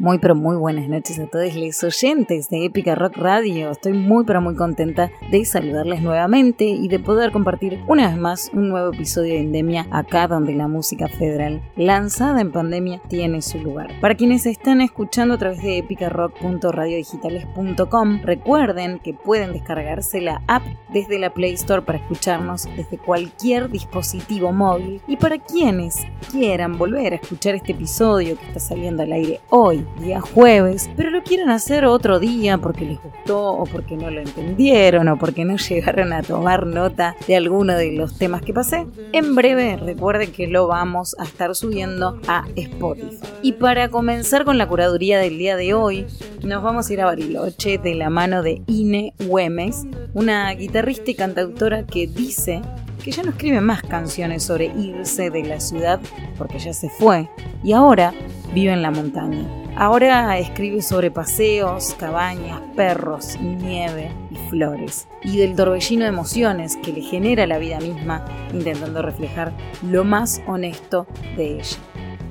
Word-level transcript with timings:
Muy 0.00 0.18
pero 0.18 0.36
muy 0.36 0.56
buenas 0.56 0.88
noches 0.88 1.18
a 1.18 1.26
todos 1.26 1.56
los 1.56 1.82
oyentes 1.82 2.48
de 2.50 2.66
Épica 2.66 2.94
Rock 2.94 3.16
Radio. 3.16 3.72
Estoy 3.72 3.94
muy 3.94 4.22
pero 4.24 4.40
muy 4.40 4.54
contenta 4.54 5.10
de 5.28 5.44
saludarles 5.44 6.02
nuevamente 6.02 6.66
y 6.66 6.86
de 6.86 7.00
poder 7.00 7.32
compartir 7.32 7.80
una 7.88 8.06
vez 8.06 8.16
más 8.16 8.48
un 8.52 8.68
nuevo 8.68 8.94
episodio 8.94 9.34
de 9.34 9.40
Endemia 9.40 9.88
acá 9.90 10.28
donde 10.28 10.54
la 10.54 10.68
música 10.68 11.08
federal 11.08 11.60
lanzada 11.74 12.40
en 12.40 12.52
pandemia 12.52 13.02
tiene 13.08 13.42
su 13.42 13.58
lugar. 13.58 13.90
Para 14.00 14.14
quienes 14.14 14.46
están 14.46 14.82
escuchando 14.82 15.34
a 15.34 15.38
través 15.38 15.60
de 15.62 15.78
epicarock.radiodigitales.com, 15.78 18.20
recuerden 18.22 19.00
que 19.00 19.14
pueden 19.14 19.52
descargarse 19.52 20.20
la 20.20 20.44
app 20.46 20.62
desde 20.92 21.18
la 21.18 21.34
Play 21.34 21.54
Store 21.54 21.82
para 21.82 21.98
escucharnos 21.98 22.68
desde 22.76 22.98
cualquier 22.98 23.68
dispositivo 23.68 24.52
móvil 24.52 25.02
y 25.08 25.16
para 25.16 25.38
quienes 25.38 25.96
quieran 26.30 26.78
volver 26.78 27.14
a 27.14 27.16
escuchar 27.16 27.56
este 27.56 27.72
episodio 27.72 28.38
que 28.38 28.46
está 28.46 28.60
saliendo 28.60 29.02
al 29.02 29.10
aire 29.10 29.40
hoy 29.50 29.87
día 30.00 30.20
jueves, 30.20 30.90
pero 30.96 31.10
lo 31.10 31.22
quieren 31.22 31.50
hacer 31.50 31.84
otro 31.84 32.18
día 32.18 32.58
porque 32.58 32.84
les 32.84 33.02
gustó 33.02 33.52
o 33.52 33.64
porque 33.64 33.96
no 33.96 34.10
lo 34.10 34.20
entendieron 34.20 35.08
o 35.08 35.18
porque 35.18 35.44
no 35.44 35.56
llegaron 35.68 36.12
a 36.12 36.22
tomar 36.22 36.66
nota 36.66 37.16
de 37.26 37.36
alguno 37.36 37.74
de 37.74 37.92
los 37.92 38.16
temas 38.18 38.42
que 38.42 38.52
pasé, 38.52 38.86
en 39.12 39.34
breve 39.34 39.76
recuerden 39.76 40.32
que 40.32 40.46
lo 40.46 40.66
vamos 40.66 41.16
a 41.18 41.24
estar 41.24 41.54
subiendo 41.54 42.20
a 42.28 42.44
Spotify. 42.56 43.18
Y 43.42 43.52
para 43.52 43.88
comenzar 43.88 44.44
con 44.44 44.58
la 44.58 44.68
curaduría 44.68 45.18
del 45.18 45.38
día 45.38 45.56
de 45.56 45.74
hoy, 45.74 46.06
nos 46.42 46.62
vamos 46.62 46.88
a 46.88 46.92
ir 46.92 47.00
a 47.00 47.06
Bariloche 47.06 47.78
de 47.78 47.94
la 47.94 48.10
mano 48.10 48.42
de 48.42 48.62
Ine 48.66 49.14
Güemes, 49.26 49.86
una 50.14 50.52
guitarrista 50.52 51.10
y 51.10 51.14
cantautora 51.14 51.84
que 51.86 52.06
dice 52.06 52.62
que 53.08 53.12
ya 53.12 53.22
no 53.22 53.30
escribe 53.30 53.62
más 53.62 53.80
canciones 53.80 54.42
sobre 54.42 54.66
irse 54.66 55.30
de 55.30 55.42
la 55.42 55.60
ciudad 55.60 55.98
porque 56.36 56.58
ya 56.58 56.74
se 56.74 56.90
fue 56.90 57.30
y 57.64 57.72
ahora 57.72 58.12
vive 58.52 58.70
en 58.70 58.82
la 58.82 58.90
montaña. 58.90 59.48
Ahora 59.76 60.38
escribe 60.38 60.82
sobre 60.82 61.10
paseos, 61.10 61.96
cabañas, 61.98 62.60
perros, 62.76 63.38
nieve 63.40 64.10
y 64.30 64.36
flores, 64.50 65.08
y 65.22 65.38
del 65.38 65.56
torbellino 65.56 66.02
de 66.02 66.10
emociones 66.10 66.76
que 66.76 66.92
le 66.92 67.00
genera 67.00 67.46
la 67.46 67.56
vida 67.56 67.80
misma, 67.80 68.26
intentando 68.52 69.00
reflejar 69.00 69.54
lo 69.82 70.04
más 70.04 70.42
honesto 70.46 71.06
de 71.34 71.60
ella. 71.60 71.78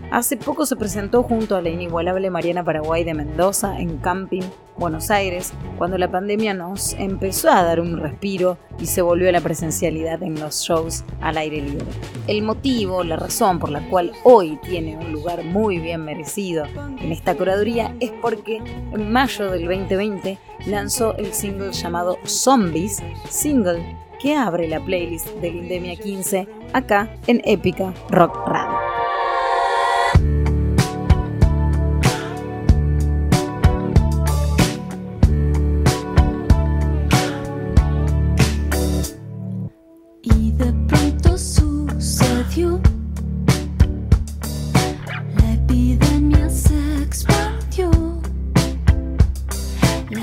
Hace 0.10 0.38
poco 0.38 0.66
se 0.66 0.78
presentó 0.78 1.22
junto 1.22 1.58
a 1.58 1.62
la 1.62 1.70
inigualable 1.70 2.30
Mariana 2.30 2.64
Paraguay 2.64 3.04
de 3.04 3.14
Mendoza 3.14 3.78
en 3.78 3.98
Camping, 3.98 4.44
Buenos 4.78 5.12
Aires, 5.12 5.52
cuando 5.78 5.98
la 5.98 6.10
pandemia 6.10 6.54
nos 6.54 6.94
empezó 6.94 7.50
a 7.50 7.62
dar 7.62 7.82
un 7.82 7.98
respiro 8.00 8.58
y 8.80 8.86
se 8.86 9.02
volvió 9.02 9.28
a 9.28 9.34
la 9.34 9.42
presencialidad 9.42 10.24
en 10.24 10.40
los 10.40 10.62
shows 10.62 11.04
al 11.20 11.38
aire 11.38 11.62
libre. 11.62 11.86
El 12.28 12.42
motivo, 12.42 13.04
la 13.04 13.18
razón 13.18 13.60
por 13.60 13.70
la 13.70 13.82
cual 13.90 14.14
hoy 14.24 14.58
tiene 14.64 14.98
un 14.98 15.12
lugar 15.12 15.44
muy 15.44 15.80
bien 15.80 16.06
merecido 16.06 16.66
en 17.02 17.12
esta 17.12 17.36
curaduría 17.36 17.94
es 18.00 18.12
porque 18.22 18.58
en 18.58 19.12
mayo 19.12 19.52
del 19.52 19.66
2020 19.66 20.38
lanzó 20.68 21.18
el 21.18 21.34
single 21.34 21.74
llamado 21.74 22.18
Zombies, 22.26 23.04
single 23.30 23.84
que 24.22 24.36
abre 24.36 24.70
la 24.70 24.80
playlist 24.80 25.28
de 25.42 25.52
Lindemia 25.52 25.96
15 25.98 26.48
acá 26.72 27.10
en 27.28 27.42
Épica 27.44 27.94
Rock 28.10 28.48
Radio. 28.48 28.97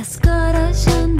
mascara 0.04 0.70
Chanel 0.74 1.13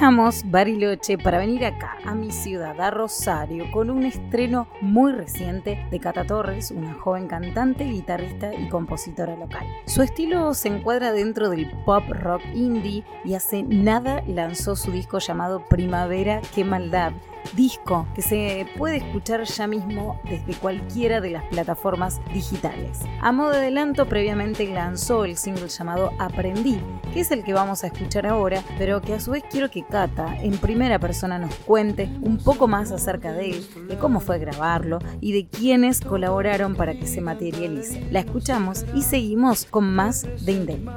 Dejamos 0.00 0.50
Bariloche 0.50 1.18
para 1.18 1.36
venir 1.36 1.62
acá, 1.66 1.98
a 2.06 2.14
mi 2.14 2.30
ciudad, 2.30 2.80
a 2.80 2.90
Rosario, 2.90 3.70
con 3.70 3.90
un 3.90 4.04
estreno 4.04 4.66
muy 4.80 5.12
reciente 5.12 5.86
de 5.90 6.00
Cata 6.00 6.24
Torres, 6.24 6.70
una 6.70 6.94
joven 6.94 7.28
cantante, 7.28 7.84
guitarrista 7.84 8.54
y 8.54 8.70
compositora 8.70 9.36
local. 9.36 9.66
Su 9.84 10.00
estilo 10.00 10.54
se 10.54 10.68
encuadra 10.68 11.12
dentro 11.12 11.50
del 11.50 11.70
pop 11.84 12.04
rock 12.08 12.40
indie 12.54 13.04
y 13.26 13.34
hace 13.34 13.62
nada 13.62 14.22
lanzó 14.26 14.74
su 14.74 14.90
disco 14.90 15.18
llamado 15.18 15.68
Primavera, 15.68 16.40
qué 16.54 16.64
maldad, 16.64 17.12
disco 17.54 18.06
que 18.14 18.22
se 18.22 18.66
puede 18.76 18.98
escuchar 18.98 19.44
ya 19.44 19.66
mismo 19.66 20.20
desde 20.24 20.54
cualquiera 20.54 21.20
de 21.20 21.30
las 21.30 21.44
plataformas 21.44 22.20
digitales. 22.32 22.98
A 23.20 23.32
modo 23.32 23.50
de 23.50 23.58
adelanto, 23.58 24.06
previamente 24.06 24.66
lanzó 24.66 25.24
el 25.24 25.36
single 25.36 25.68
llamado 25.68 26.12
Aprendí, 26.18 26.80
que 27.12 27.20
es 27.20 27.30
el 27.30 27.44
que 27.44 27.52
vamos 27.52 27.84
a 27.84 27.88
escuchar 27.88 28.26
ahora, 28.26 28.62
pero 28.78 29.00
que 29.00 29.14
a 29.14 29.20
su 29.20 29.32
vez 29.32 29.44
quiero 29.50 29.70
que 29.70 29.84
Kata 29.84 30.36
en 30.40 30.58
primera 30.58 30.98
persona 30.98 31.38
nos 31.38 31.54
cuente 31.56 32.08
un 32.22 32.38
poco 32.38 32.68
más 32.68 32.92
acerca 32.92 33.32
de 33.32 33.50
él, 33.50 33.66
de 33.88 33.98
cómo 33.98 34.20
fue 34.20 34.38
grabarlo 34.38 34.98
y 35.20 35.32
de 35.32 35.46
quiénes 35.46 36.00
colaboraron 36.00 36.74
para 36.74 36.94
que 36.94 37.06
se 37.06 37.20
materialice. 37.20 38.06
La 38.10 38.20
escuchamos 38.20 38.84
y 38.94 39.02
seguimos 39.02 39.64
con 39.64 39.92
más 39.94 40.26
de 40.44 40.52
Indel. 40.52 40.88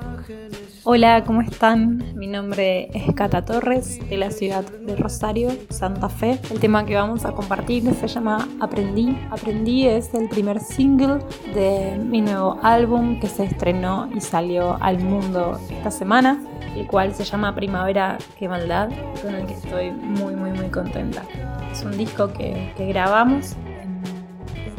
Hola, 0.85 1.23
¿cómo 1.23 1.41
están? 1.41 2.13
Mi 2.17 2.27
nombre 2.27 2.89
es 2.93 3.13
Cata 3.15 3.45
Torres, 3.45 3.99
de 4.09 4.17
la 4.17 4.31
ciudad 4.31 4.65
de 4.65 4.97
Rosario, 4.97 5.49
Santa 5.69 6.09
Fe. 6.09 6.32
El 6.49 6.59
tema 6.59 6.85
que 6.85 6.95
vamos 6.95 7.25
a 7.25 7.31
compartir 7.31 7.93
se 7.93 8.07
llama 8.07 8.47
Aprendí. 8.59 9.17
Aprendí 9.29 9.87
es 9.87 10.13
el 10.13 10.29
primer 10.29 10.59
single 10.59 11.19
de 11.53 11.97
mi 11.97 12.21
nuevo 12.21 12.57
álbum 12.63 13.19
que 13.19 13.27
se 13.27 13.43
estrenó 13.43 14.09
y 14.15 14.21
salió 14.21 14.77
al 14.81 14.99
mundo 14.99 15.59
esta 15.69 15.91
semana, 15.91 16.41
el 16.75 16.87
cual 16.87 17.13
se 17.13 17.23
llama 17.23 17.53
Primavera, 17.53 18.17
qué 18.37 18.47
maldad, 18.47 18.89
con 19.21 19.35
el 19.35 19.45
que 19.45 19.53
estoy 19.53 19.91
muy, 19.91 20.35
muy, 20.35 20.51
muy 20.51 20.69
contenta. 20.69 21.23
Es 21.71 21.83
un 21.83 21.97
disco 21.97 22.31
que, 22.33 22.73
que 22.77 22.87
grabamos 22.87 23.55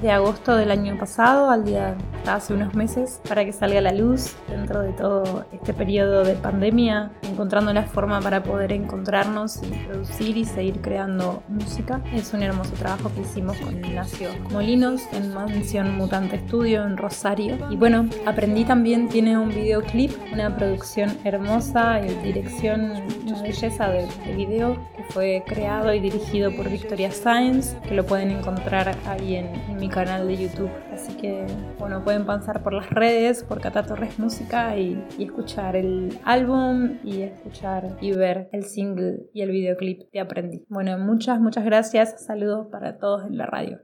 de 0.02 0.10
agosto 0.10 0.56
del 0.56 0.70
año 0.70 0.98
pasado 0.98 1.50
al 1.50 1.64
día 1.64 1.96
hace 2.26 2.54
unos 2.54 2.74
meses 2.74 3.20
para 3.28 3.44
que 3.44 3.52
salga 3.52 3.78
a 3.78 3.82
la 3.82 3.92
luz 3.92 4.34
dentro 4.48 4.82
de 4.82 4.92
todo 4.92 5.44
este 5.52 5.72
periodo 5.74 6.24
de 6.24 6.34
pandemia, 6.34 7.12
encontrando 7.22 7.72
la 7.72 7.84
forma 7.84 8.20
para 8.20 8.42
poder 8.42 8.72
encontrarnos 8.72 9.60
y 9.62 9.70
producir 9.86 10.36
y 10.36 10.44
seguir 10.44 10.80
creando 10.80 11.42
música. 11.48 12.02
Es 12.12 12.32
un 12.32 12.42
hermoso 12.42 12.72
trabajo 12.72 13.10
que 13.14 13.22
hicimos 13.22 13.56
con 13.58 13.76
Ignacio 13.76 14.30
Molinos 14.50 15.02
en 15.12 15.34
Mansión 15.34 15.96
Mutante 15.96 16.36
Estudio 16.36 16.84
en 16.84 16.96
Rosario. 16.96 17.58
Y 17.70 17.76
bueno, 17.76 18.08
aprendí 18.26 18.64
también, 18.64 19.08
tiene 19.08 19.38
un 19.38 19.48
videoclip, 19.48 20.12
una 20.32 20.54
producción 20.56 21.16
hermosa 21.24 22.00
y 22.00 22.14
dirección, 22.22 22.92
una 23.26 23.42
belleza 23.42 23.90
de, 23.90 24.06
video 24.34 24.76
que 24.96 25.04
fue 25.10 25.42
creado 25.46 25.92
y 25.92 26.00
dirigido 26.00 26.54
por 26.54 26.68
Victoria 26.68 27.10
Science, 27.10 27.76
que 27.86 27.94
lo 27.94 28.04
pueden 28.04 28.30
encontrar 28.30 28.96
ahí 29.06 29.36
en, 29.36 29.46
en 29.46 29.76
mi 29.76 29.88
canal 29.88 30.26
de 30.26 30.36
YouTube. 30.36 30.70
Así 30.92 31.12
que, 31.14 31.46
bueno, 31.78 32.02
pueden 32.04 32.13
pasar 32.20 32.62
por 32.62 32.72
las 32.72 32.90
redes, 32.90 33.42
por 33.44 33.60
Cata 33.60 33.82
Torres 33.82 34.18
Música 34.18 34.76
y, 34.76 35.04
y 35.18 35.24
escuchar 35.24 35.76
el 35.76 36.18
álbum 36.24 36.98
y 37.02 37.22
escuchar 37.22 37.96
y 38.00 38.12
ver 38.12 38.48
el 38.52 38.64
single 38.64 39.26
y 39.32 39.42
el 39.42 39.50
videoclip 39.50 40.10
de 40.12 40.20
Aprendí. 40.20 40.64
Bueno, 40.68 40.98
muchas, 40.98 41.40
muchas 41.40 41.64
gracias. 41.64 42.24
Saludos 42.24 42.68
para 42.70 42.98
todos 42.98 43.26
en 43.26 43.36
la 43.36 43.46
radio. 43.46 43.80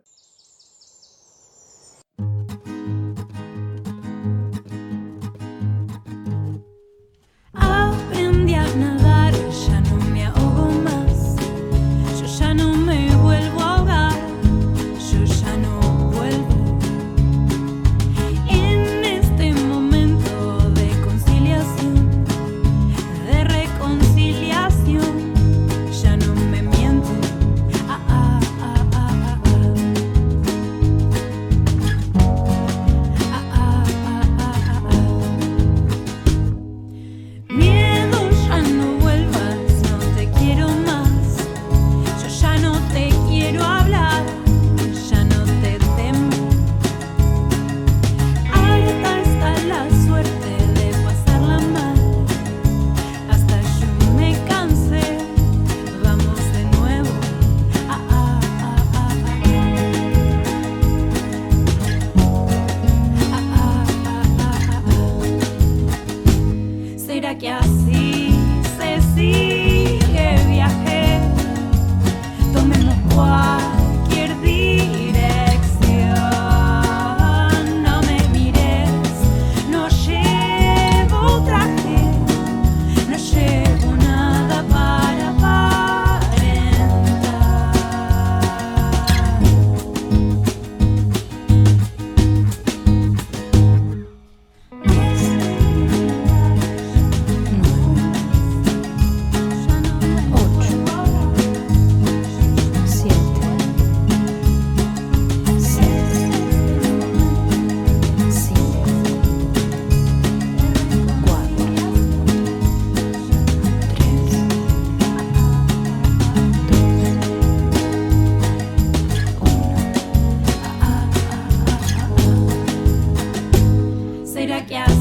Yeah. 124.69 125.00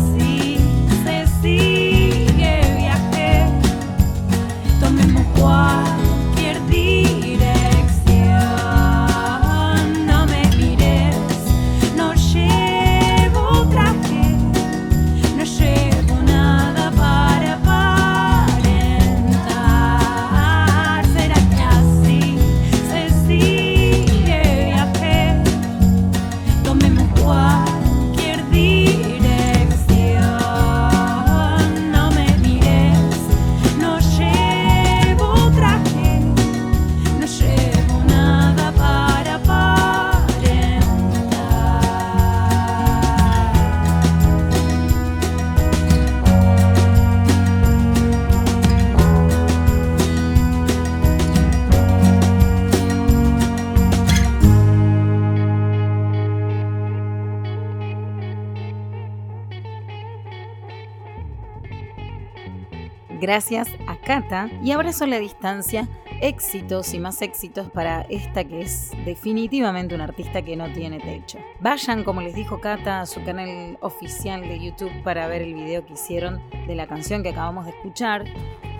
Gracias 63.20 63.68
a 63.86 63.98
Cata 63.98 64.50
y 64.64 64.72
abrazo 64.72 65.04
a 65.04 65.08
la 65.08 65.20
distancia, 65.20 65.90
éxitos 66.22 66.94
y 66.94 67.00
más 67.00 67.22
éxitos 67.22 67.70
para 67.70 68.04
esta 68.04 68.46
que 68.46 68.62
es 68.62 68.92
definitivamente 69.04 69.94
una 69.94 70.06
artista 70.06 70.42
que 70.42 70.56
no 70.56 70.72
tiene 70.72 71.00
techo. 71.02 71.38
Vayan, 71.60 72.06
como 72.06 72.22
les 72.22 72.34
dijo 72.34 72.62
Cata, 72.62 73.02
a 73.02 73.06
su 73.06 73.22
canal 73.26 73.78
oficial 73.82 74.42
de 74.42 74.60
YouTube 74.60 75.04
para 75.04 75.28
ver 75.28 75.42
el 75.42 75.54
video 75.54 75.86
que 75.86 75.94
hicieron 75.94 76.42
de 76.66 76.76
la 76.76 76.88
canción 76.88 77.22
que 77.22 77.30
acabamos 77.30 77.66
de 77.66 77.72
escuchar 77.72 78.24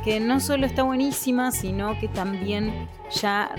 que 0.04 0.20
no 0.20 0.40
solo 0.40 0.66
está 0.66 0.84
buenísima, 0.84 1.52
sino 1.52 1.98
que 2.00 2.08
también 2.08 2.88
ya 3.12 3.52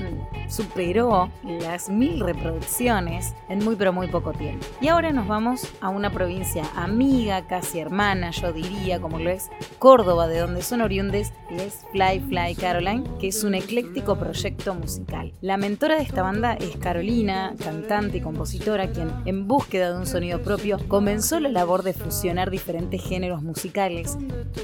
superó 0.49 1.31
las 1.43 1.89
mil 1.89 2.21
reproducciones 2.21 3.35
en 3.49 3.65
muy 3.65 3.77
pero 3.77 3.93
muy 3.93 4.07
poco 4.07 4.33
tiempo. 4.33 4.67
Y 4.81 4.89
ahora 4.89 5.13
nos 5.13 5.27
vamos 5.27 5.67
a 5.81 5.89
una 5.89 6.11
provincia 6.11 6.65
amiga, 6.77 7.47
casi 7.47 7.81
hermana, 7.81 8.31
yo 8.31 8.53
diría, 8.53 9.01
como 9.01 9.19
lo 9.19 9.31
es 9.31 9.51
Córdoba, 9.79 10.29
de 10.29 10.39
donde 10.39 10.63
son 10.63 10.81
oriundes, 10.81 11.33
es 11.51 11.85
Fly 11.93 12.21
Fly 12.21 12.55
Caroline, 12.55 13.05
que 13.19 13.29
es 13.29 13.45
un 13.45 13.55
ecléctico 13.55 14.17
proyecto 14.17 14.75
musical. 14.75 15.33
La 15.41 15.57
mentora 15.57 15.97
de 15.97 16.03
esta 16.03 16.23
banda 16.23 16.55
es 16.55 16.77
Carolina, 16.77 17.55
cantante 17.63 18.19
y 18.19 18.21
compositora, 18.21 18.91
quien 18.91 19.11
en 19.25 19.49
búsqueda 19.49 19.93
de 19.93 19.99
un 19.99 20.07
sonido 20.07 20.43
propio 20.43 20.79
comenzó 20.89 21.41
la 21.41 21.49
labor 21.49 21.83
de 21.83 21.93
fusionar 21.93 22.51
diferentes 22.51 23.03
géneros 23.03 23.43
musicales 23.43 24.17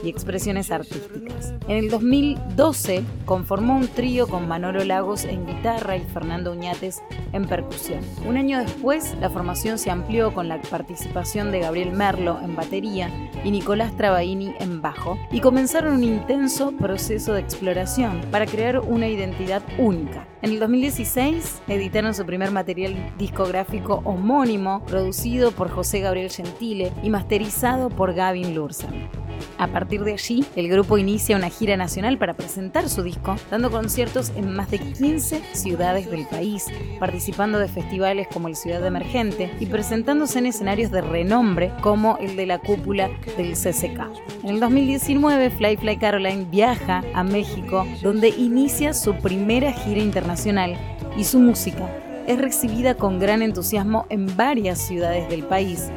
y 0.05 0.09
expresiones 0.09 0.71
artísticas. 0.71 1.55
En 1.69 1.79
el 1.79 1.91
2012 1.91 3.03
conformó 3.25 3.77
un 3.77 3.89
trío 3.89 4.29
con 4.29 4.47
Manolo 4.47 4.85
Lagos 4.85 5.25
en 5.25 5.45
guitarra 5.47 5.97
y 5.97 6.01
Fernando 6.01 6.53
Uñates 6.53 7.03
en 7.33 7.47
percusión. 7.49 8.01
Un 8.25 8.37
año 8.37 8.61
después, 8.61 9.17
la 9.21 9.31
formación 9.31 9.77
se 9.77 9.91
amplió 9.91 10.33
con 10.33 10.49
la 10.49 10.61
participación 10.61 11.51
de 11.51 11.59
Gabriel 11.59 11.91
Merlo 11.91 12.39
en 12.41 12.55
batería 12.55 13.11
y 13.43 13.51
Nicolás 13.51 13.97
Travaini 13.97 14.55
en 14.61 14.81
bajo, 14.81 15.19
y 15.33 15.41
comenzaron 15.41 15.95
un 15.95 16.05
intenso 16.05 16.71
proceso 16.71 17.33
de 17.33 17.41
exploración 17.41 18.21
para 18.31 18.47
crear 18.47 18.79
una 18.79 19.09
identidad 19.09 19.63
única. 19.77 20.29
En 20.43 20.53
el 20.53 20.61
2016 20.61 21.63
editaron 21.67 22.15
su 22.15 22.25
primer 22.25 22.53
material 22.53 22.95
discográfico 23.19 24.03
homónimo, 24.05 24.85
producido 24.85 25.51
por 25.51 25.69
José 25.69 25.99
Gabriel 25.99 26.31
Gentile 26.31 26.93
y 27.03 27.11
masterizado 27.11 27.91
por 27.91 28.15
Gavin 28.15 28.55
Lursen. 28.55 29.26
A 29.59 29.69
partir 29.69 30.05
de 30.05 30.13
allí, 30.13 30.45
el 30.55 30.69
grupo 30.69 30.99
inicia 30.99 31.37
una 31.37 31.49
gira 31.49 31.77
nacional 31.77 32.19
para 32.19 32.35
presentar 32.35 32.89
su 32.89 33.03
disco, 33.03 33.37
dando 33.51 33.71
conciertos 33.71 34.33
en 34.37 34.55
más 34.55 34.71
de 34.71 34.79
15 34.79 35.43
ciudades 35.53 36.11
del 36.11 36.27
país, 36.27 36.67
participando 37.01 37.59
de 37.59 37.69
festivales 37.69 38.29
como 38.33 38.49
el 38.49 38.57
Ciudad 38.57 38.85
Emergente 38.85 39.51
y 39.61 39.67
presentándose 39.67 40.39
en 40.39 40.47
escenarios 40.47 40.91
de 40.91 41.01
renombre 41.01 41.73
como 41.81 42.19
el 42.19 42.37
de 42.37 42.47
la 42.47 42.59
cúpula 42.59 43.11
del 43.37 43.55
CCK. 43.55 44.01
En 44.43 44.51
el 44.51 44.61
2019, 44.61 45.51
Fly 45.51 45.77
Fly 45.77 45.97
Caroline 45.99 46.47
viaja 46.51 47.03
a 47.15 47.25
México, 47.25 47.87
donde 48.03 48.29
inicia 48.29 48.93
su 48.93 49.15
primera 49.15 49.73
gira 49.73 50.01
internacional 50.01 50.77
y 51.17 51.25
su 51.25 51.39
música 51.39 51.89
es 52.27 52.39
recibida 52.39 52.95
con 52.95 53.19
gran 53.19 53.43
entusiasmo 53.43 54.07
en 54.09 54.37
varias 54.37 54.81
ciudades 54.81 55.29
del 55.29 55.45
país, 55.45 55.91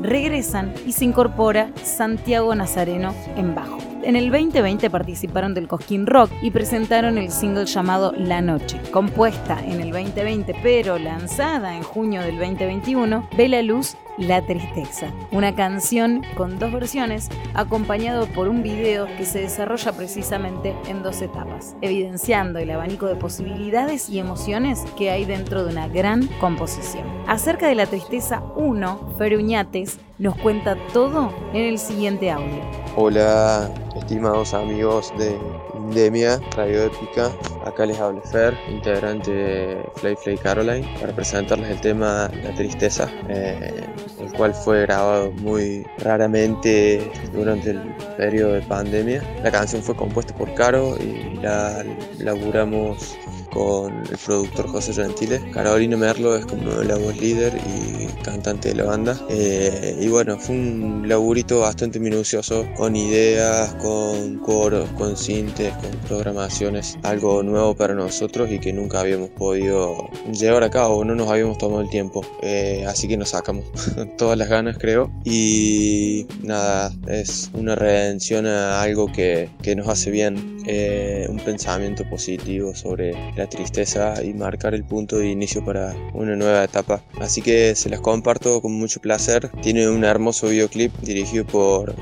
regresan 0.00 0.72
y 0.86 0.92
se 0.92 1.04
incorpora 1.04 1.70
Santiago 1.82 2.54
Nazareno 2.54 3.14
en 3.36 3.54
bajo. 3.54 3.91
En 4.04 4.16
el 4.16 4.32
2020 4.32 4.90
participaron 4.90 5.54
del 5.54 5.68
Cosquín 5.68 6.06
Rock 6.06 6.32
y 6.42 6.50
presentaron 6.50 7.18
el 7.18 7.30
single 7.30 7.66
llamado 7.66 8.12
La 8.16 8.42
Noche. 8.42 8.80
Compuesta 8.90 9.64
en 9.64 9.80
el 9.80 9.92
2020 9.92 10.56
pero 10.60 10.98
lanzada 10.98 11.76
en 11.76 11.84
junio 11.84 12.20
del 12.22 12.36
2021, 12.36 13.28
ve 13.36 13.48
la 13.48 13.62
luz 13.62 13.96
La 14.18 14.44
Tristeza, 14.44 15.12
una 15.30 15.54
canción 15.54 16.22
con 16.34 16.58
dos 16.58 16.72
versiones 16.72 17.28
acompañado 17.54 18.26
por 18.26 18.48
un 18.48 18.64
video 18.64 19.06
que 19.16 19.24
se 19.24 19.38
desarrolla 19.38 19.92
precisamente 19.92 20.74
en 20.88 21.04
dos 21.04 21.22
etapas, 21.22 21.76
evidenciando 21.80 22.58
el 22.58 22.72
abanico 22.72 23.06
de 23.06 23.14
posibilidades 23.14 24.10
y 24.10 24.18
emociones 24.18 24.80
que 24.98 25.10
hay 25.10 25.24
dentro 25.24 25.64
de 25.64 25.70
una 25.70 25.86
gran 25.86 26.26
composición. 26.40 27.04
Acerca 27.28 27.68
de 27.68 27.76
La 27.76 27.86
Tristeza 27.86 28.42
1, 28.56 29.14
Feruñates 29.16 30.00
nos 30.22 30.36
cuenta 30.36 30.76
todo 30.92 31.34
en 31.52 31.64
el 31.64 31.78
siguiente 31.80 32.30
audio. 32.30 32.62
Hola, 32.94 33.68
estimados 33.96 34.54
amigos 34.54 35.12
de 35.18 35.36
Indemia 35.74 36.40
Radio 36.56 36.84
Épica. 36.84 37.32
Acá 37.66 37.86
les 37.86 37.98
habla 37.98 38.22
Fer, 38.22 38.56
integrante 38.70 39.32
de 39.32 39.90
Fly 39.96 40.14
Fly 40.14 40.38
Caroline, 40.38 40.88
para 41.00 41.12
presentarles 41.12 41.70
el 41.70 41.80
tema 41.80 42.30
La 42.44 42.54
Tristeza, 42.54 43.10
eh, 43.28 43.84
el 44.20 44.32
cual 44.34 44.54
fue 44.54 44.82
grabado 44.82 45.32
muy 45.32 45.84
raramente 45.98 47.10
durante 47.32 47.70
el 47.70 47.80
periodo 48.16 48.52
de 48.52 48.62
pandemia. 48.62 49.24
La 49.42 49.50
canción 49.50 49.82
fue 49.82 49.96
compuesta 49.96 50.32
por 50.36 50.54
Caro 50.54 50.96
y 50.98 51.34
la 51.38 51.84
laburamos 52.20 53.18
con 53.52 53.92
el 54.06 54.18
productor 54.24 54.68
José 54.68 54.94
Gentile. 54.94 55.40
Carolina 55.52 55.96
Merlo 55.96 56.36
es 56.36 56.46
como 56.46 56.70
la 56.82 56.96
voz 56.96 57.16
líder 57.18 57.52
y 57.56 58.06
cantante 58.22 58.68
de 58.68 58.76
la 58.76 58.84
banda. 58.84 59.20
Eh, 59.28 59.98
y 60.00 60.08
bueno, 60.08 60.38
fue 60.38 60.54
un 60.54 61.04
laburito 61.06 61.60
bastante 61.60 62.00
minucioso, 62.00 62.66
con 62.76 62.96
ideas, 62.96 63.74
con 63.74 64.38
coros, 64.38 64.88
con 64.90 65.16
sintes, 65.16 65.72
con 65.74 65.90
programaciones, 66.08 66.98
algo 67.02 67.42
nuevo 67.42 67.74
para 67.74 67.94
nosotros 67.94 68.50
y 68.50 68.58
que 68.58 68.72
nunca 68.72 69.00
habíamos 69.00 69.30
podido 69.30 70.08
llevar 70.32 70.64
a 70.64 70.70
cabo, 70.70 71.04
no 71.04 71.14
nos 71.14 71.28
habíamos 71.30 71.58
tomado 71.58 71.82
el 71.82 71.90
tiempo. 71.90 72.24
Eh, 72.42 72.84
así 72.88 73.08
que 73.08 73.16
nos 73.16 73.30
sacamos 73.30 73.64
todas 74.18 74.38
las 74.38 74.48
ganas, 74.48 74.78
creo. 74.78 75.10
Y 75.24 76.26
nada, 76.42 76.92
es 77.06 77.50
una 77.54 77.74
redención 77.74 78.46
a 78.46 78.82
algo 78.82 79.12
que, 79.12 79.50
que 79.62 79.76
nos 79.76 79.88
hace 79.88 80.10
bien, 80.10 80.58
eh, 80.66 81.26
un 81.28 81.38
pensamiento 81.38 82.08
positivo 82.08 82.74
sobre 82.74 83.12
la 83.36 83.41
tristeza 83.48 84.22
y 84.22 84.34
marcar 84.34 84.74
el 84.74 84.84
punto 84.84 85.18
de 85.18 85.28
inicio 85.28 85.64
para 85.64 85.94
una 86.14 86.36
nueva 86.36 86.64
etapa. 86.64 87.02
Así 87.20 87.42
que 87.42 87.74
se 87.74 87.88
las 87.88 88.00
comparto 88.00 88.60
con 88.60 88.72
mucho 88.72 89.00
placer. 89.00 89.50
Tiene 89.62 89.88
un 89.88 90.04
hermoso 90.04 90.48
videoclip 90.48 90.92
dirigido 91.00 91.46
por 91.46 91.94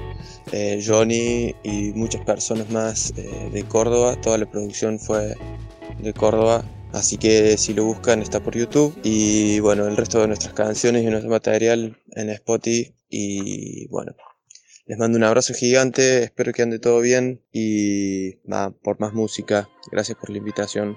eh, 0.52 0.82
Johnny 0.84 1.54
y 1.62 1.92
muchas 1.94 2.24
personas 2.24 2.70
más 2.70 3.12
eh, 3.16 3.50
de 3.52 3.62
Córdoba. 3.64 4.20
Toda 4.20 4.38
la 4.38 4.50
producción 4.50 4.98
fue 4.98 5.36
de 5.98 6.12
Córdoba. 6.12 6.64
Así 6.92 7.18
que 7.18 7.56
si 7.56 7.72
lo 7.74 7.84
buscan 7.84 8.22
está 8.22 8.40
por 8.42 8.56
YouTube. 8.56 8.96
Y 9.02 9.60
bueno, 9.60 9.86
el 9.86 9.96
resto 9.96 10.20
de 10.20 10.28
nuestras 10.28 10.54
canciones 10.54 11.04
y 11.04 11.06
nuestro 11.06 11.30
material 11.30 11.96
en 12.16 12.30
Spotify. 12.30 12.94
Y 13.08 13.88
bueno, 13.88 14.14
les 14.90 14.98
mando 14.98 15.18
un 15.18 15.22
abrazo 15.24 15.54
gigante, 15.54 16.24
espero 16.24 16.52
que 16.52 16.62
ande 16.62 16.80
todo 16.80 17.00
bien 17.00 17.42
y 17.52 18.32
por 18.82 18.98
más 18.98 19.12
música. 19.12 19.68
Gracias 19.92 20.18
por 20.18 20.30
la 20.30 20.38
invitación. 20.38 20.96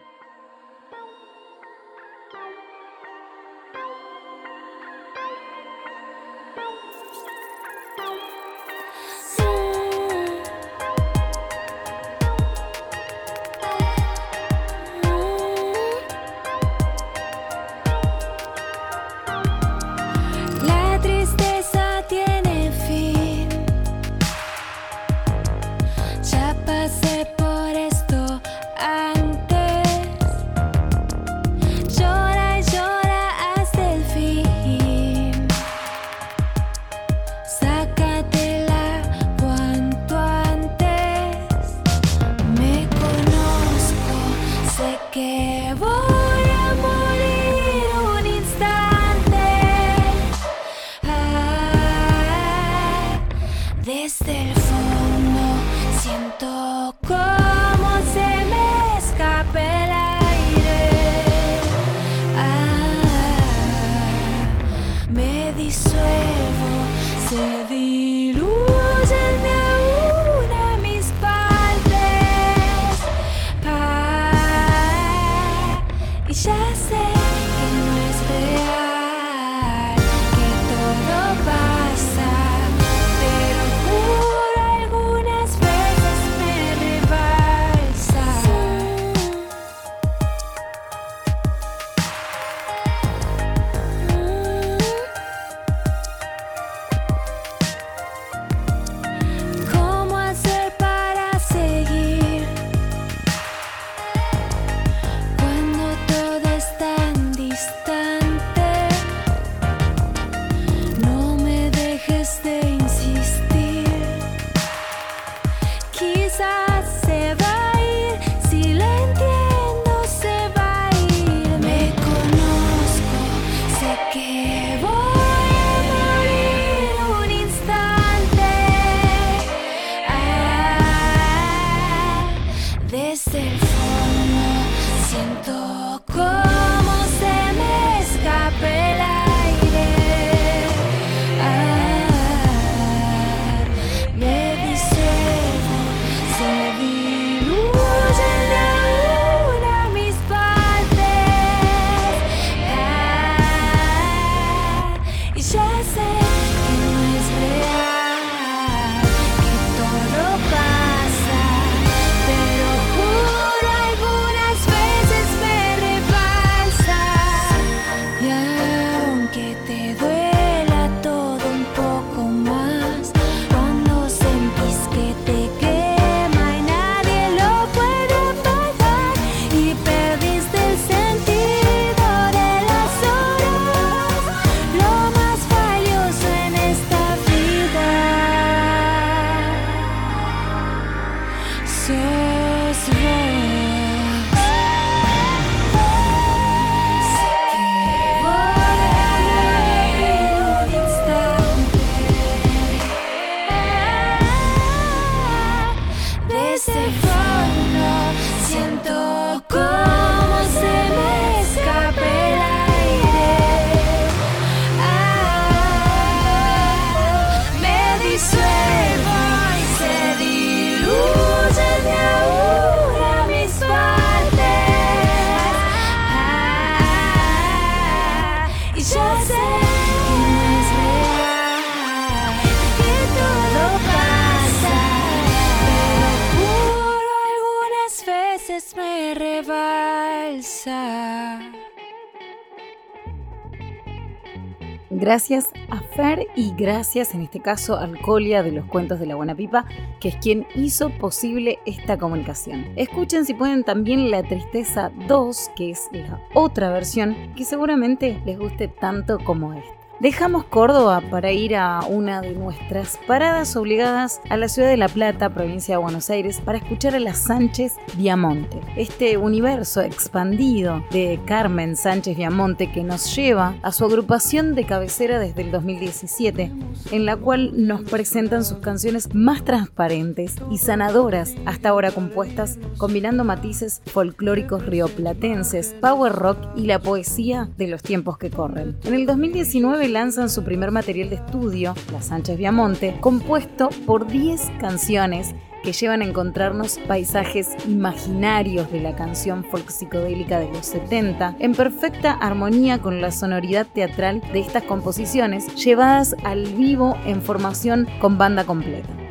Gracias 244.90 245.52
a 245.70 245.82
Fer 245.82 246.28
y 246.36 246.54
gracias 246.56 247.14
en 247.14 247.22
este 247.22 247.42
caso 247.42 247.78
al 247.78 248.00
Colia 248.00 248.44
de 248.44 248.52
los 248.52 248.66
cuentos 248.66 249.00
de 249.00 249.08
la 249.08 249.16
Buena 249.16 249.36
Pipa, 249.36 249.66
que 250.00 250.10
es 250.10 250.16
quien 250.18 250.48
hizo 250.56 250.90
posible 250.92 251.60
esta 251.66 251.98
comunicación. 251.98 252.68
Escuchen 252.76 253.26
si 253.26 253.34
pueden 253.34 253.64
también 253.64 254.12
La 254.12 254.24
Tristeza 254.24 254.92
2, 255.08 255.52
que 255.56 255.72
es 255.72 255.90
la 255.92 256.22
otra 256.34 256.70
versión 256.70 257.34
que 257.36 257.44
seguramente 257.44 258.22
les 258.26 258.38
guste 258.38 258.68
tanto 258.68 259.20
como 259.20 259.54
esta. 259.54 259.83
Dejamos 260.00 260.44
Córdoba 260.46 261.02
para 261.12 261.32
ir 261.32 261.56
a 261.56 261.82
una 261.88 262.20
de 262.22 262.34
nuestras 262.34 263.00
paradas 263.08 263.56
obligadas 263.56 264.22
a 264.30 264.38
la 264.38 264.50
ciudad 264.50 264.70
de 264.70 264.76
La 264.76 264.90
Plata, 264.90 265.30
provincia 265.30 265.76
de 265.76 265.82
Buenos 265.82 266.10
Aires, 266.10 266.42
para 266.42 266.58
escuchar 266.58 266.96
a 266.96 267.00
las 267.00 267.20
Sánchez 267.20 267.74
Viamonte. 267.96 268.60
Este 268.76 269.18
universo 269.18 269.82
expandido 269.82 270.84
de 270.92 271.20
Carmen 271.26 271.78
Sánchez 271.78 272.18
Viamonte 272.18 272.72
que 272.72 272.84
nos 272.84 273.16
lleva 273.16 273.56
a 273.62 273.72
su 273.72 273.86
agrupación 273.86 274.56
de 274.56 274.66
cabecera 274.66 275.20
desde 275.20 275.44
el 275.44 275.52
2017, 275.52 276.52
en 276.92 277.06
la 277.06 277.16
cual 277.16 277.52
nos 277.56 277.84
presentan 277.84 278.44
sus 278.44 278.58
canciones 278.58 279.14
más 279.14 279.46
transparentes 279.46 280.36
y 280.52 280.58
sanadoras 280.58 281.36
hasta 281.46 281.70
ahora 281.70 281.92
compuestas, 281.92 282.58
combinando 282.78 283.24
matices 283.24 283.82
folclóricos 283.86 284.66
rioplatenses, 284.66 285.76
power 285.80 286.14
rock 286.14 286.38
y 286.56 286.66
la 286.66 286.80
poesía 286.80 287.50
de 287.58 287.68
los 287.68 287.84
tiempos 287.84 288.18
que 288.18 288.32
corren. 288.32 288.76
En 288.84 288.96
el 288.96 289.06
2019 289.06 289.83
lanzan 289.88 290.30
su 290.30 290.44
primer 290.44 290.72
material 290.72 291.10
de 291.10 291.16
estudio, 291.16 291.74
Las 291.92 292.08
Sánchez 292.08 292.38
Viamonte, 292.38 292.98
compuesto 293.00 293.70
por 293.86 294.08
10 294.08 294.42
canciones 294.60 295.36
que 295.64 295.72
llevan 295.72 296.02
a 296.02 296.06
encontrarnos 296.06 296.78
paisajes 296.88 297.50
imaginarios 297.66 298.72
de 298.72 298.82
la 298.82 298.96
canción 298.96 299.44
folk 299.46 299.70
psicodélica 299.70 300.40
de 300.40 300.50
los 300.52 300.66
70, 300.66 301.38
en 301.40 301.54
perfecta 301.54 302.12
armonía 302.12 302.80
con 302.80 303.02
la 303.02 303.12
sonoridad 303.12 303.66
teatral 303.74 304.22
de 304.34 304.40
estas 304.40 304.64
composiciones, 304.64 305.56
llevadas 305.56 306.16
al 306.24 306.46
vivo 306.46 306.98
en 307.06 307.22
formación 307.22 307.88
con 308.00 308.18
banda 308.18 308.44
completa. 308.44 309.03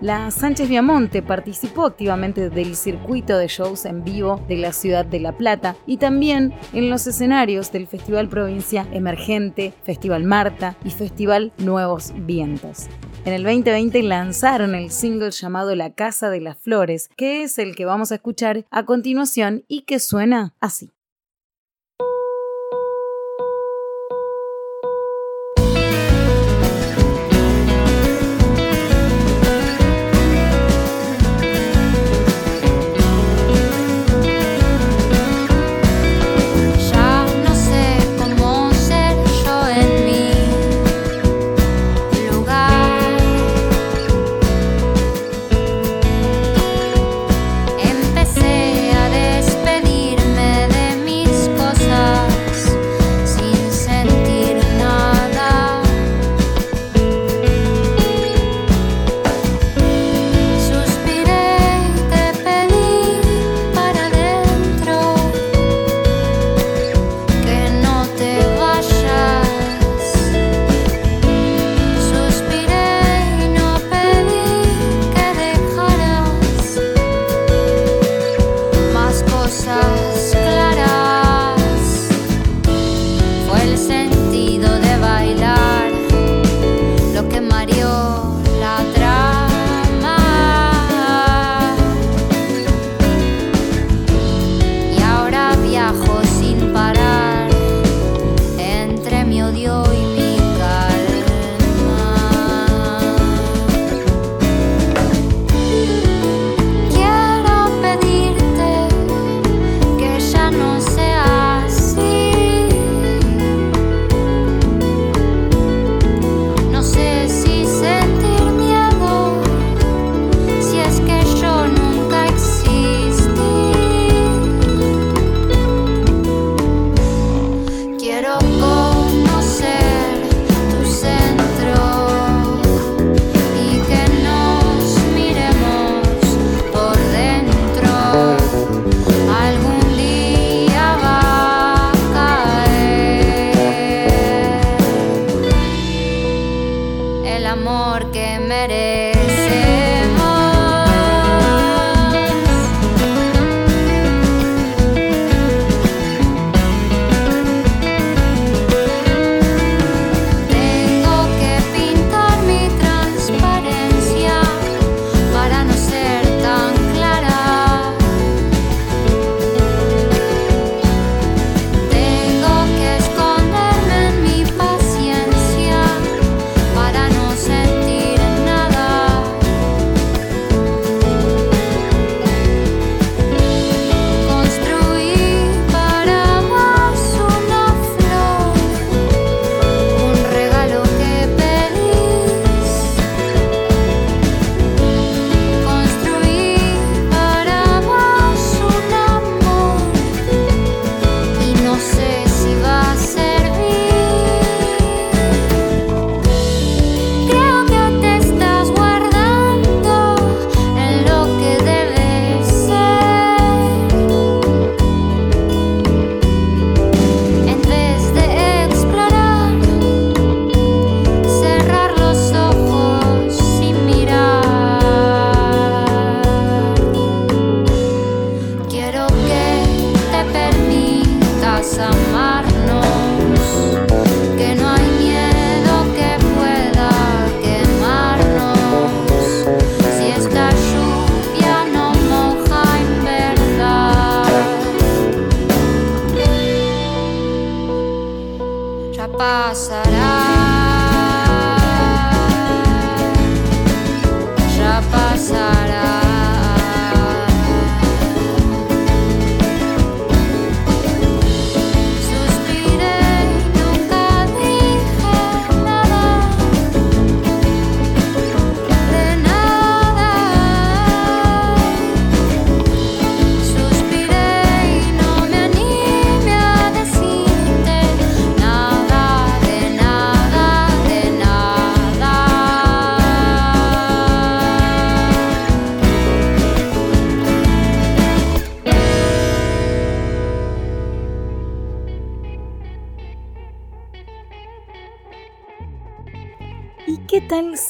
La 0.00 0.30
Sánchez 0.30 0.70
Viamonte 0.70 1.20
participó 1.20 1.84
activamente 1.84 2.48
del 2.48 2.74
circuito 2.74 3.36
de 3.36 3.48
shows 3.48 3.84
en 3.84 4.02
vivo 4.02 4.42
de 4.48 4.56
la 4.56 4.72
ciudad 4.72 5.04
de 5.04 5.20
La 5.20 5.32
Plata 5.32 5.76
y 5.86 5.98
también 5.98 6.54
en 6.72 6.88
los 6.88 7.06
escenarios 7.06 7.70
del 7.70 7.86
Festival 7.86 8.30
Provincia 8.30 8.88
Emergente, 8.92 9.74
Festival 9.84 10.24
Marta 10.24 10.78
y 10.86 10.90
Festival 10.90 11.52
Nuevos 11.58 12.14
Vientos. 12.16 12.86
En 13.26 13.34
el 13.34 13.42
2020 13.42 14.02
lanzaron 14.02 14.74
el 14.74 14.90
single 14.90 15.32
llamado 15.32 15.74
La 15.74 15.92
Casa 15.92 16.30
de 16.30 16.40
las 16.40 16.56
Flores, 16.56 17.10
que 17.18 17.42
es 17.42 17.58
el 17.58 17.76
que 17.76 17.84
vamos 17.84 18.10
a 18.10 18.14
escuchar 18.14 18.64
a 18.70 18.86
continuación 18.86 19.64
y 19.68 19.82
que 19.82 19.98
suena 19.98 20.54
así. 20.60 20.92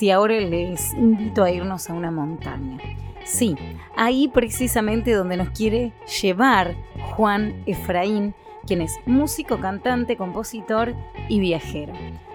Si 0.00 0.10
ahora 0.10 0.40
les 0.40 0.94
invito 0.94 1.44
a 1.44 1.50
irnos 1.50 1.90
a 1.90 1.92
una 1.92 2.10
montaña? 2.10 2.78
Sí, 3.26 3.54
ahí 3.94 4.28
precisamente 4.28 5.12
donde 5.12 5.36
nos 5.36 5.50
quiere 5.50 5.92
llevar 6.22 6.74
Juan 7.14 7.62
Efraín, 7.66 8.34
quien 8.66 8.80
es 8.80 8.98
músico, 9.04 9.60
cantante, 9.60 10.16
compositor 10.16 10.94
y 11.28 11.38
viajero. 11.38 11.92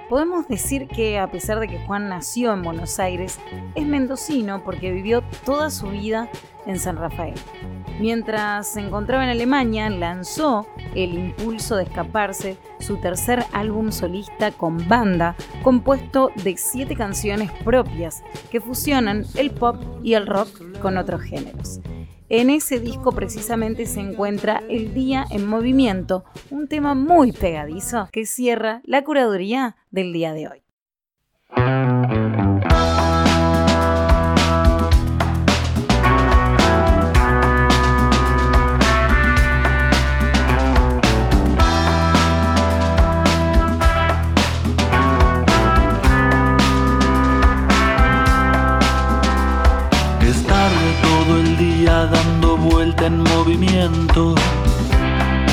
Podemos 0.09 0.47
decir 0.47 0.87
que 0.87 1.17
a 1.17 1.31
pesar 1.31 1.59
de 1.59 1.67
que 1.67 1.83
Juan 1.87 2.07
nació 2.07 2.53
en 2.53 2.61
Buenos 2.61 2.99
Aires, 2.99 3.39
es 3.73 3.87
mendocino 3.87 4.63
porque 4.63 4.91
vivió 4.91 5.23
toda 5.43 5.71
su 5.71 5.87
vida 5.87 6.29
en 6.67 6.77
San 6.77 6.97
Rafael. 6.97 7.33
Mientras 7.99 8.73
se 8.73 8.81
encontraba 8.81 9.23
en 9.23 9.29
Alemania, 9.29 9.89
lanzó 9.89 10.67
El 10.93 11.13
Impulso 11.13 11.77
de 11.77 11.83
Escaparse, 11.83 12.57
su 12.79 12.97
tercer 12.97 13.45
álbum 13.53 13.91
solista 13.91 14.51
con 14.51 14.87
banda, 14.89 15.35
compuesto 15.63 16.29
de 16.43 16.57
siete 16.57 16.95
canciones 16.95 17.51
propias 17.63 18.21
que 18.51 18.59
fusionan 18.59 19.25
el 19.35 19.51
pop 19.51 19.77
y 20.03 20.13
el 20.13 20.27
rock 20.27 20.79
con 20.81 20.97
otros 20.97 21.21
géneros. 21.21 21.79
En 22.27 22.49
ese 22.49 22.79
disco 22.79 23.11
precisamente 23.11 23.85
se 23.85 24.01
encuentra 24.01 24.61
El 24.67 24.93
Día 24.93 25.25
en 25.29 25.47
Movimiento, 25.47 26.25
un 26.49 26.67
tema 26.67 26.95
muy 26.95 27.31
pegadizo 27.31 28.09
que 28.11 28.25
cierra 28.25 28.81
la 28.83 29.03
curaduría 29.03 29.77
del 29.91 30.11
día 30.11 30.33
de 30.33 30.47
hoy. 30.49 30.64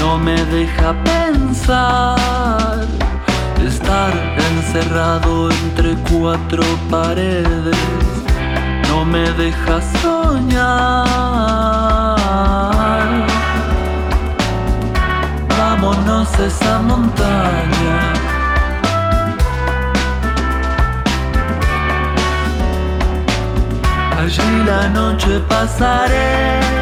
No 0.00 0.18
me 0.18 0.34
deja 0.46 0.92
pensar. 1.04 2.16
Estar 3.64 4.12
encerrado 4.50 5.50
entre 5.50 5.94
cuatro 6.10 6.64
paredes 6.90 7.76
no 8.88 9.04
me 9.04 9.30
deja 9.32 9.80
soñar. 10.00 10.66
Vámonos 15.56 16.28
a 16.40 16.46
esa 16.46 16.78
montaña. 16.82 18.14
Allí 24.18 24.64
la 24.66 24.88
noche 24.88 25.38
pasaremos. 25.48 26.81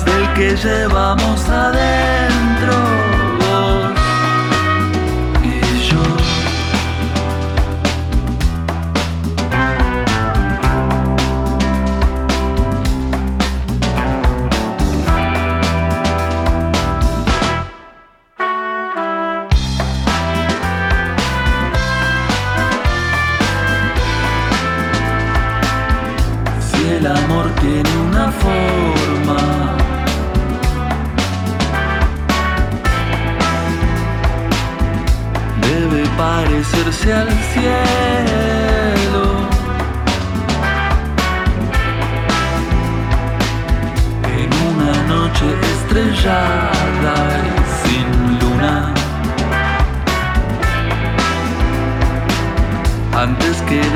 Del 0.00 0.32
que 0.32 0.56
llevamos 0.56 1.46
adentro. 1.50 2.21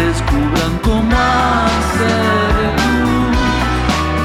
Descubran 0.06 0.78
cómo 0.84 1.16
hacer 1.16 2.74
luz 3.02 3.36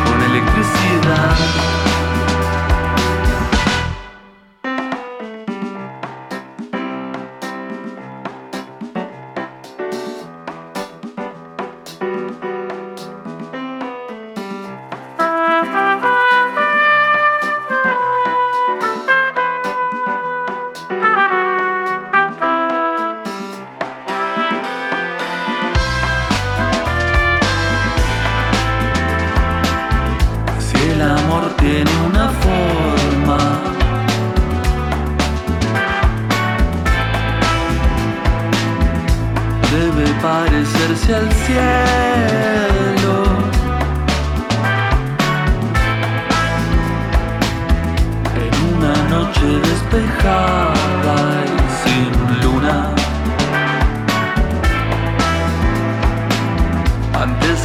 con 0.05 0.21
electricidad. 0.21 1.80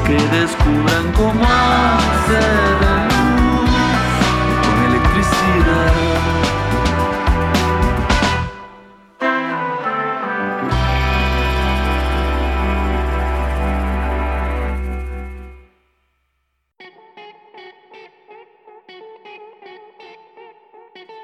Que 0.02 0.14
descubran 0.14 1.12
cómo 1.12 1.44
hacer 1.44 2.42
luz 3.08 3.70
con 4.62 4.76
electricidad. 4.84 5.92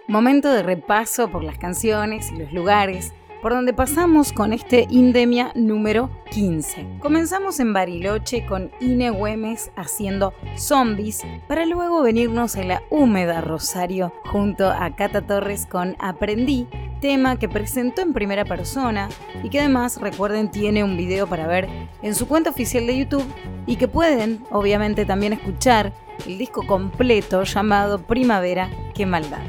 Momento 0.09 0.53
de 0.53 0.63
repaso 0.63 1.31
por 1.31 1.43
las 1.43 1.59
canciones 1.59 2.31
y 2.33 2.37
los 2.37 2.53
lugares 2.53 3.15
por 3.43 3.53
donde 3.53 3.73
pasamos 3.73 4.33
con 4.33 4.53
este 4.53 4.87
Indemia 4.89 5.51
número 5.57 6.09
15. 6.31 6.99
Comenzamos 7.01 7.59
en 7.59 7.73
Bariloche 7.73 8.47
con 8.47 8.71
Ine 8.81 9.11
Güemes 9.11 9.73
haciendo 9.75 10.33
zombies, 10.57 11.23
para 11.49 11.67
luego 11.67 12.03
venirnos 12.03 12.57
a 12.57 12.63
la 12.63 12.83
húmeda 12.89 13.41
Rosario 13.41 14.13
junto 14.25 14.69
a 14.71 14.95
Cata 14.95 15.23
Torres 15.23 15.67
con 15.67 15.97
Aprendí, 15.99 16.69
tema 17.01 17.37
que 17.37 17.49
presentó 17.49 18.01
en 18.01 18.13
primera 18.13 18.45
persona 18.45 19.09
y 19.43 19.51
que 19.51 19.59
además, 19.59 20.01
recuerden, 20.01 20.53
tiene 20.53 20.85
un 20.85 20.97
video 20.97 21.27
para 21.27 21.49
ver 21.49 21.69
en 22.01 22.15
su 22.15 22.29
cuenta 22.29 22.51
oficial 22.51 22.87
de 22.87 22.97
YouTube 22.97 23.27
y 23.67 23.75
que 23.75 23.89
pueden, 23.89 24.45
obviamente, 24.53 25.05
también 25.05 25.33
escuchar 25.33 25.93
el 26.27 26.39
disco 26.39 26.65
completo 26.65 27.43
llamado 27.43 27.99
Primavera, 27.99 28.71
qué 28.95 29.05
maldad. 29.05 29.43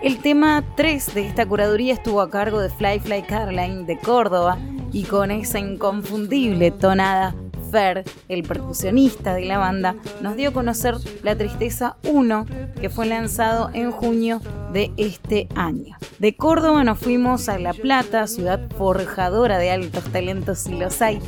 El 0.00 0.18
tema 0.18 0.62
3 0.76 1.14
de 1.14 1.26
esta 1.26 1.44
curaduría 1.44 1.92
estuvo 1.92 2.20
a 2.20 2.30
cargo 2.30 2.60
de 2.60 2.70
Fly 2.70 3.00
Fly 3.00 3.22
Caroline 3.22 3.84
de 3.84 3.98
Córdoba 3.98 4.56
y 4.92 5.02
con 5.02 5.32
esa 5.32 5.58
inconfundible 5.58 6.70
tonada 6.70 7.34
Fer, 7.72 8.04
el 8.28 8.44
percusionista 8.44 9.34
de 9.34 9.44
la 9.44 9.58
banda, 9.58 9.96
nos 10.22 10.36
dio 10.36 10.50
a 10.50 10.52
conocer 10.52 10.94
La 11.22 11.36
Tristeza 11.36 11.96
1, 12.08 12.46
que 12.80 12.88
fue 12.88 13.06
lanzado 13.06 13.70
en 13.74 13.90
junio 13.90 14.40
de 14.72 14.92
este 14.96 15.48
año. 15.56 15.96
De 16.20 16.36
Córdoba 16.36 16.84
nos 16.84 16.98
fuimos 16.98 17.48
a 17.48 17.58
La 17.58 17.74
Plata, 17.74 18.26
ciudad 18.28 18.70
forjadora 18.78 19.58
de 19.58 19.72
altos 19.72 20.04
talentos 20.04 20.60
si 20.60 20.78
los 20.78 21.02
hay, 21.02 21.18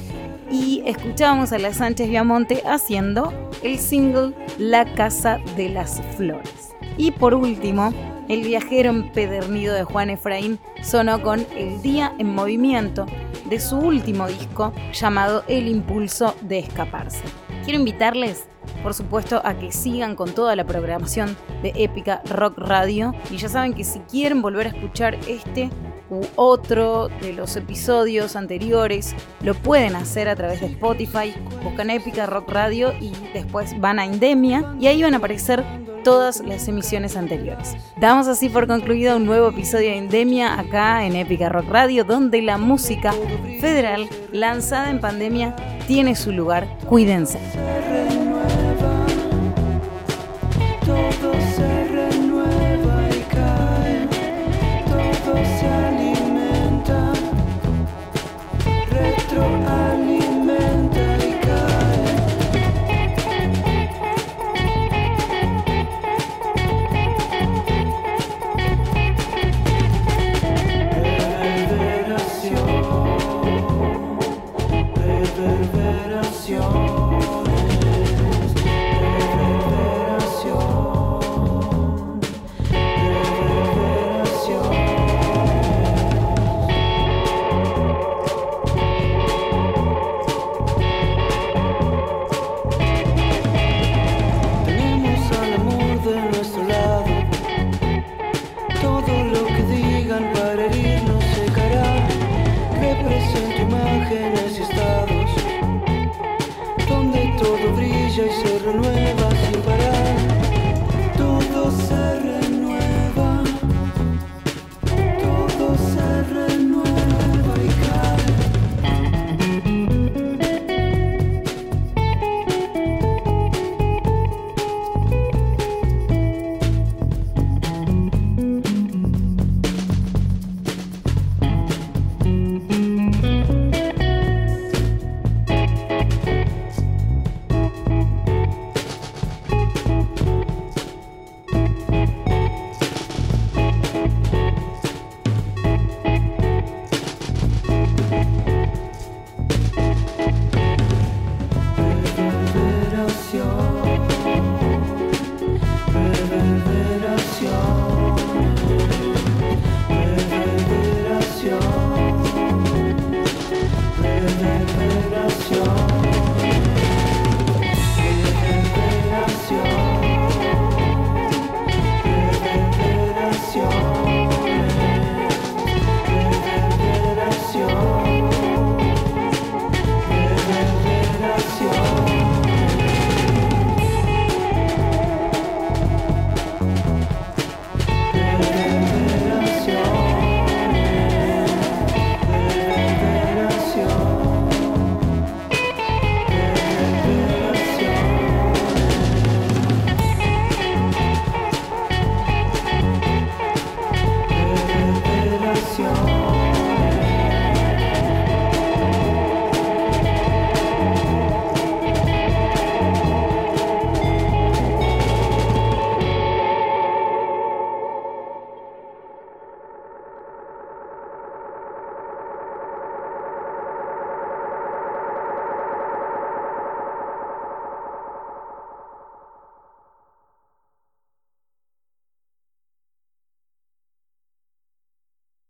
y 0.51 0.83
escuchábamos 0.87 1.53
a 1.53 1.59
la 1.59 1.75
Sánchez 1.75 2.09
Viamonte 2.09 2.63
haciendo 2.65 3.33
el 3.63 3.79
single 3.79 4.33
La 4.59 4.85
Casa 4.95 5.39
de 5.57 5.69
las 5.69 6.01
Flores. 6.17 6.71
Y 6.97 7.11
por 7.11 7.35
último, 7.35 7.93
el 8.31 8.43
viajero 8.43 8.91
empedernido 8.91 9.75
de 9.75 9.83
Juan 9.83 10.09
Efraín 10.09 10.61
sonó 10.83 11.21
con 11.21 11.45
El 11.57 11.83
Día 11.83 12.15
en 12.21 12.33
Movimiento 12.33 13.05
de 13.47 13.59
su 13.59 13.77
último 13.77 14.29
disco 14.29 14.73
llamado 14.93 15.43
El 15.49 15.67
Impulso 15.67 16.37
de 16.43 16.61
Escaparse. 16.61 17.25
Quiero 17.65 17.81
invitarles, 17.81 18.47
por 18.85 18.95
supuesto, 18.95 19.43
a 19.45 19.55
que 19.59 19.73
sigan 19.73 20.15
con 20.15 20.33
toda 20.33 20.55
la 20.55 20.65
programación 20.65 21.37
de 21.65 21.73
Épica 21.75 22.23
Rock 22.31 22.57
Radio 22.59 23.13
y 23.33 23.37
ya 23.37 23.49
saben 23.49 23.75
que 23.75 23.83
si 23.83 23.99
quieren 24.01 24.43
volver 24.43 24.69
a 24.69 24.71
escuchar 24.71 25.19
este 25.27 25.69
u 26.09 26.21
otro 26.37 27.09
de 27.21 27.33
los 27.33 27.57
episodios 27.57 28.37
anteriores, 28.37 29.13
lo 29.43 29.55
pueden 29.55 29.97
hacer 29.97 30.29
a 30.29 30.37
través 30.37 30.61
de 30.61 30.67
Spotify, 30.67 31.35
buscan 31.65 31.91
Épica 31.91 32.27
Rock 32.27 32.49
Radio 32.49 32.93
y 33.01 33.13
después 33.35 33.79
van 33.81 33.99
a 33.99 34.07
Indemia 34.07 34.77
y 34.79 34.87
ahí 34.87 35.03
van 35.03 35.15
a 35.15 35.17
aparecer 35.17 35.65
todas 36.03 36.41
las 36.41 36.69
emisiones 36.69 37.17
anteriores. 37.17 37.77
Damos 37.99 38.29
así 38.29 38.49
por 38.49 38.67
concluido 38.67 39.17
un 39.17 39.27
nuevo 39.27 39.49
episodio 39.49 39.91
de 39.91 39.97
Indemia 39.97 40.59
acá 40.59 41.05
en 41.05 41.17
Épica 41.17 41.49
Rock 41.49 41.69
Radio, 41.69 42.05
donde 42.05 42.43
la 42.43 42.59
música 42.59 43.13
federal 43.61 44.09
lanzada 44.33 44.91
en 44.91 45.01
pandemia 45.01 45.55
tiene 45.87 46.15
su 46.15 46.33
lugar. 46.33 46.67
Cuídense. 46.87 47.39